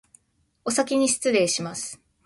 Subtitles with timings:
[0.65, 2.01] おさきにしつれいします